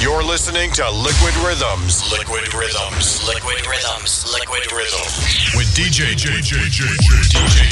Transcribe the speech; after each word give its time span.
You're 0.00 0.22
listening 0.22 0.70
to 0.74 0.88
Liquid 0.92 1.34
Rhythms. 1.44 2.08
Liquid 2.12 2.54
Rhythms. 2.54 3.26
Liquid 3.26 3.66
Rhythms. 3.66 4.32
Liquid 4.32 4.70
Rhythms. 4.70 5.56
With 5.56 5.66
DJ 5.74 6.14
DJ 6.14 6.62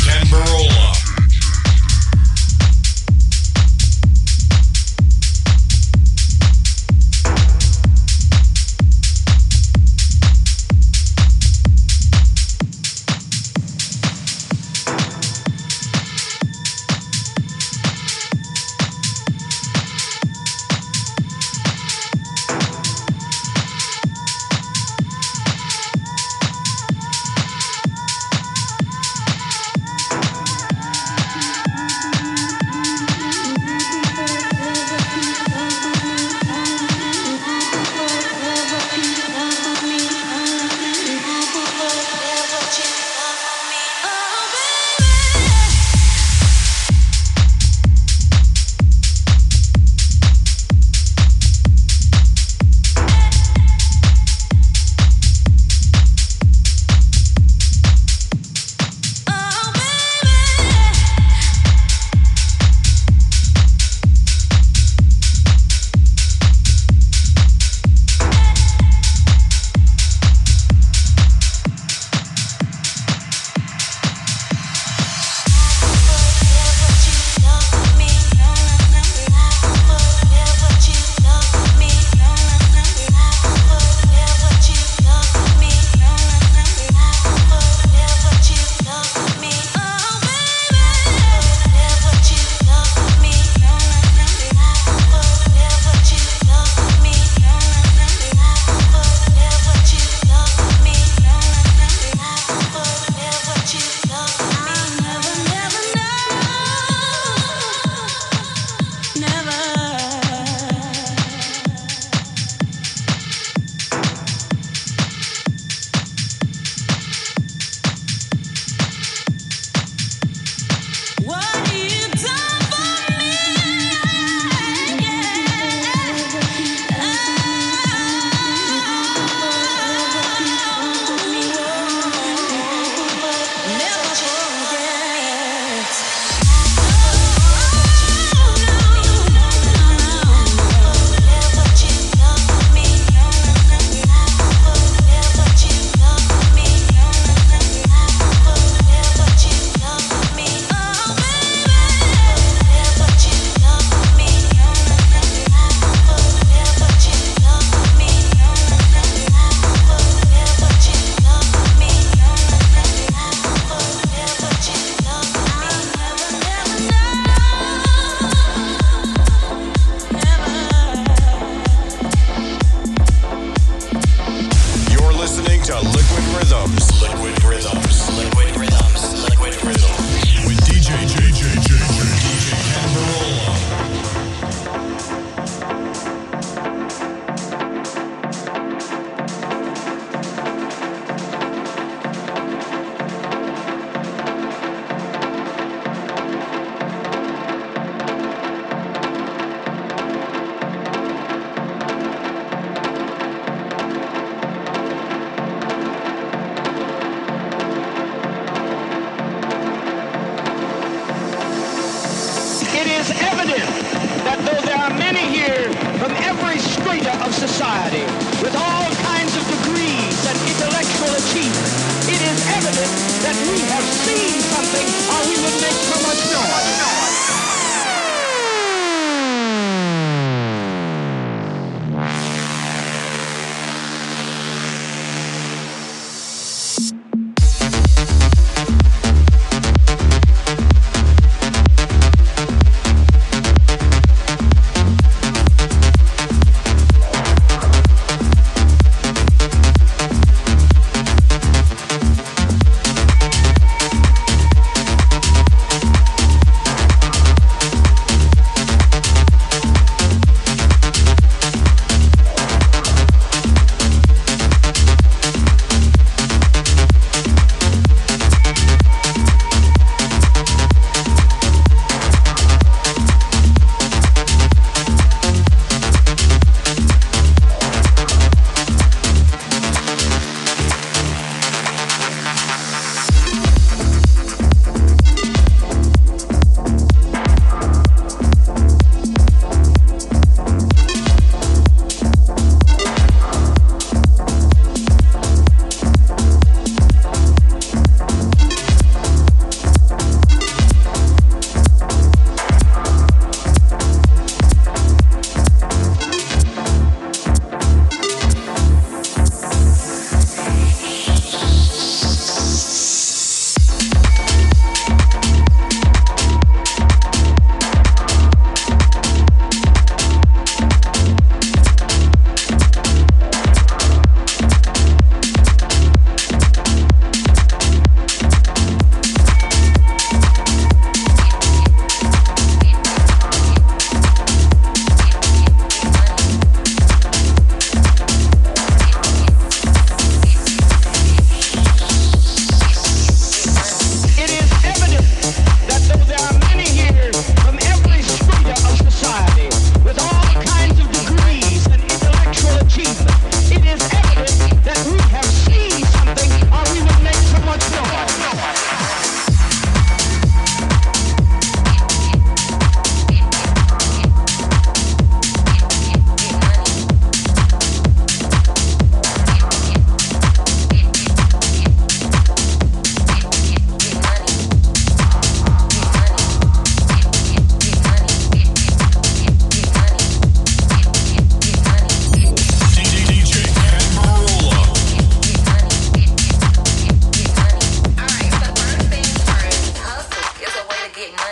Kenn 0.04 0.26
Burrola. 0.26 1.25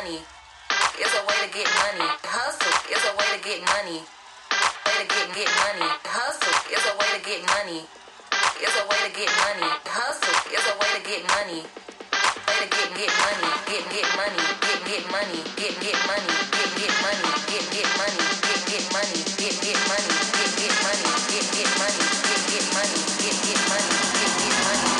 money. 0.04 0.20
It's 1.00 1.14
a 1.16 1.22
way 1.24 1.38
to 1.40 1.48
get 1.48 1.64
money. 1.80 2.08
Hustle 2.28 2.76
is 2.92 3.04
a 3.08 3.12
way 3.16 3.28
to 3.32 3.40
get 3.40 3.60
money. 3.64 4.04
Way 4.84 4.94
to 5.00 5.06
get 5.08 5.28
get 5.32 5.48
money. 5.64 5.88
Hustle 6.04 6.56
is 6.68 6.84
a 6.84 6.92
way 7.00 7.08
to 7.16 7.20
get 7.24 7.40
money. 7.48 7.88
It's 8.60 8.76
a 8.76 8.84
way 8.84 9.00
to 9.00 9.10
get 9.16 9.32
money. 9.32 9.70
Hustle 9.88 10.36
is 10.52 10.60
a 10.60 10.74
way 10.76 10.90
to 10.92 11.00
get 11.08 11.24
money. 11.32 11.64
Way 11.64 12.56
to 12.60 12.68
get 12.68 12.88
get 13.00 13.12
money. 13.16 13.48
Get 13.64 13.84
get 13.88 14.08
money. 14.20 14.44
Get 14.60 14.80
get 14.84 15.04
money. 15.08 15.40
Get 15.56 15.72
get 15.80 15.96
money. 16.04 16.36
Get 16.52 16.68
get 16.76 16.92
money. 17.00 17.24
Get 17.48 17.64
get 17.72 17.88
money. 17.96 18.28
Get 18.44 18.60
get 18.60 18.84
money. 18.92 19.24
Get 19.40 19.56
get 19.64 19.78
money. 19.88 20.20
Get 20.36 20.52
get 20.52 20.76
money. 20.84 21.08
Get 21.32 21.46
get 21.48 21.70
money. 21.80 22.04
Get 22.28 22.42
get 22.44 22.64
money. 22.76 23.00
Get 23.24 23.36
get 23.40 23.60
money. 23.72 23.88
Get 24.20 24.32
get 24.36 24.56
money. 24.68 24.92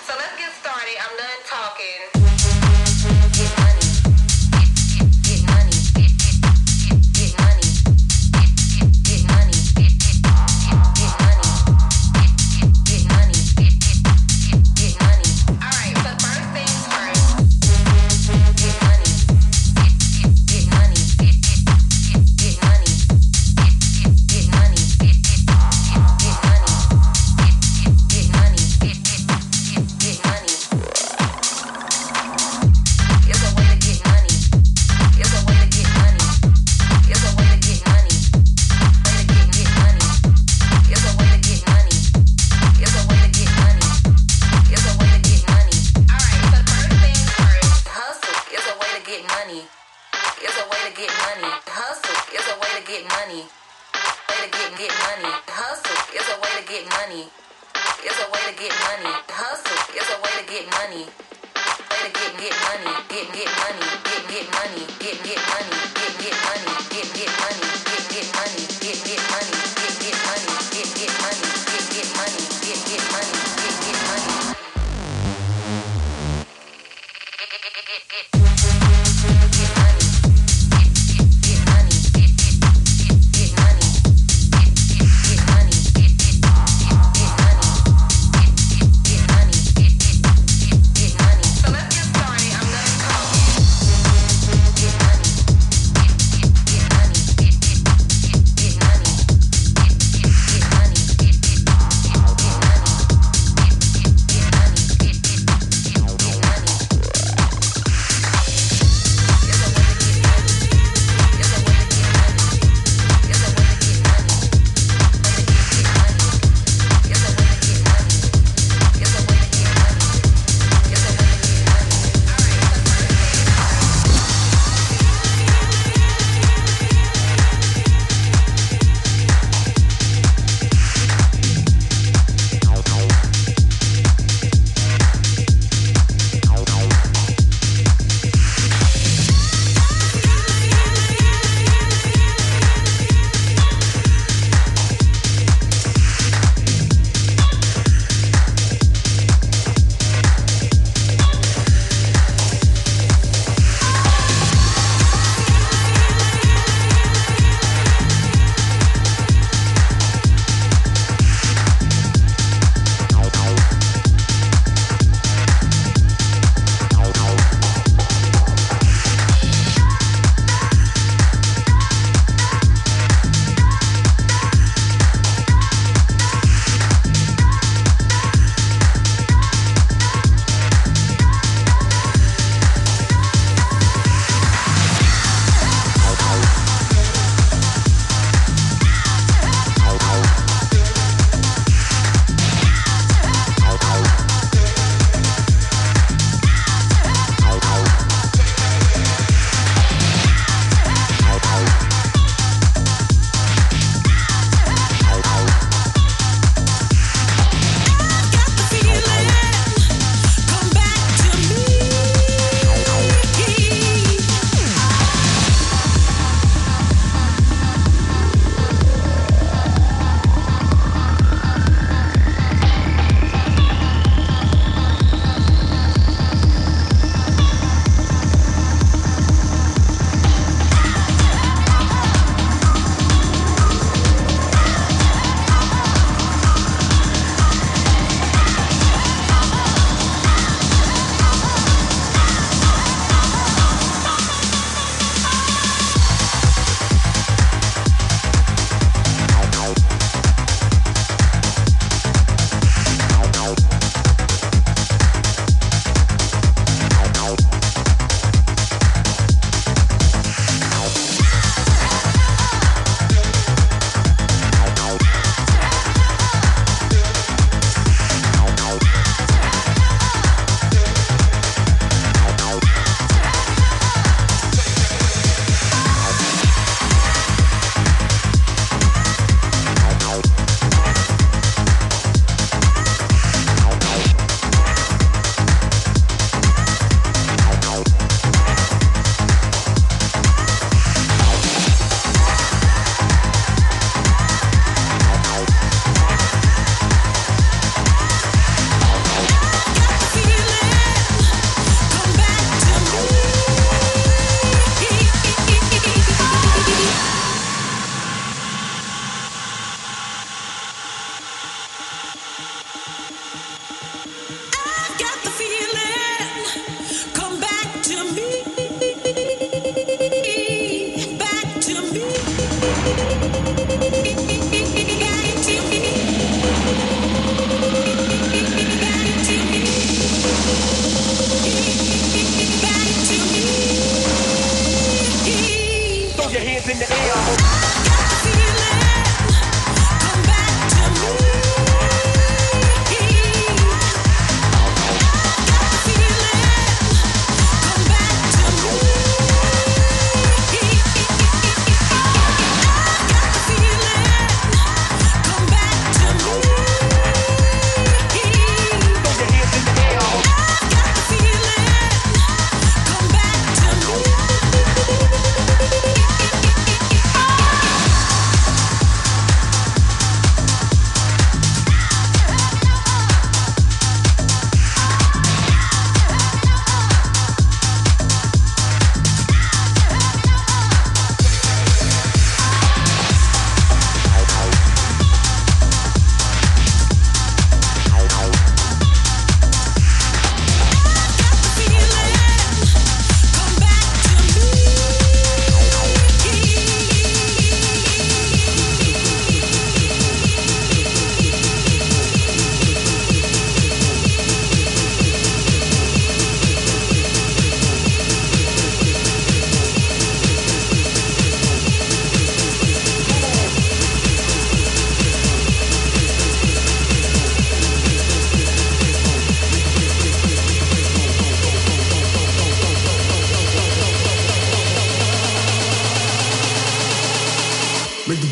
So 0.00 0.12
let's 0.16 0.32
get 0.40 0.52
started. 0.56 0.96
I'm 0.96 1.12
done 1.20 1.42
talking. 1.44 2.17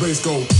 place 0.07 0.21
go. 0.21 0.56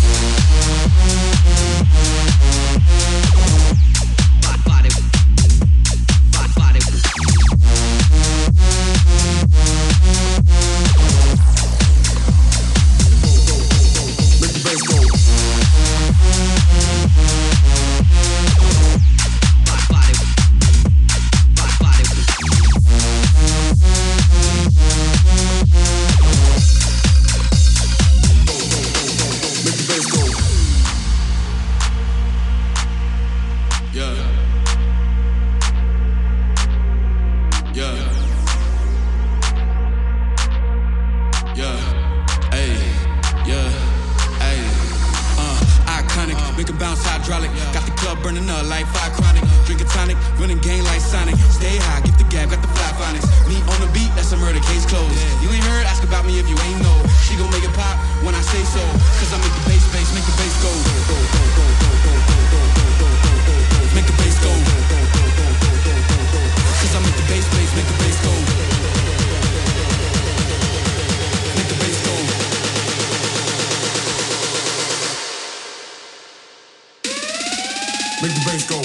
bounce 46.88 47.03
hydraulic. 47.03 47.51
Got 47.75 47.84
the 47.84 47.91
club 48.00 48.24
burning 48.24 48.48
up 48.48 48.63
like 48.72 48.88
fire 48.96 49.12
chronic. 49.12 49.44
Drink 49.67 49.84
a 49.84 49.88
tonic, 49.91 50.15
running 50.39 50.60
game 50.63 50.84
like 50.88 51.03
Sonic. 51.03 51.36
Stay 51.51 51.75
high, 51.75 52.00
get 52.00 52.15
the 52.15 52.24
gab, 52.32 52.48
got 52.48 52.62
the 52.63 52.72
fly 52.72 52.88
finest. 52.96 53.27
Me 53.51 53.60
on 53.60 53.79
the 53.84 53.91
beat, 53.91 54.08
that's 54.15 54.32
a 54.32 54.38
murder 54.39 54.63
case 54.63 54.88
closed. 54.88 55.12
You 55.44 55.51
ain't 55.51 55.67
heard, 55.67 55.84
ask 55.84 56.03
about 56.08 56.24
me 56.24 56.39
if 56.39 56.48
you 56.48 56.56
ain't 56.56 56.79
know. 56.79 56.98
She 57.27 57.36
gon' 57.36 57.51
make 57.51 57.67
it 57.67 57.75
pop 57.75 58.00
when 58.24 58.32
I 58.32 58.41
say 58.41 58.63
so. 58.63 58.79
Cause 59.20 59.32
I 59.36 59.38
make 59.44 59.51
the 59.51 59.63
bass 59.67 59.84
bass, 59.91 60.10
make 60.15 60.24
the 60.24 60.36
bass 60.39 60.56
go. 60.63 60.72
Make 63.91 64.08
the 64.08 64.15
bass 64.15 64.38
go. 64.39 64.51
Cause 66.79 66.94
I 66.96 67.00
make 67.03 67.17
the 67.20 67.27
bass 67.27 67.46
bass, 67.51 67.72
make 67.75 67.88
the 67.91 67.98
bass 68.00 68.17
go. 68.24 68.37
Make 78.19 78.33
the 78.33 78.41
bass 78.45 78.65
go. 78.67 78.81